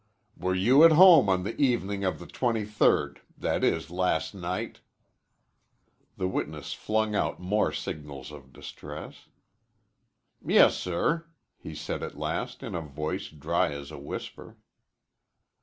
"Were 0.35 0.55
you 0.55 0.83
at 0.83 0.93
home 0.93 1.29
on 1.29 1.43
the 1.43 1.55
evening 1.61 2.03
of 2.03 2.17
the 2.17 2.25
twenty 2.25 2.65
third 2.65 3.21
that 3.37 3.63
is, 3.63 3.91
last 3.91 4.33
night?" 4.33 4.79
The 6.17 6.27
witness 6.27 6.73
flung 6.73 7.13
out 7.13 7.39
more 7.39 7.71
signals 7.71 8.31
of 8.31 8.51
distress. 8.51 9.27
"Yes, 10.43 10.75
sir," 10.75 11.27
he 11.55 11.75
said 11.75 12.01
at 12.01 12.17
last 12.17 12.63
in 12.63 12.73
a 12.73 12.81
voice 12.81 13.27
dry 13.29 13.69
as 13.73 13.91
a 13.91 13.99
whisper. 13.99 14.57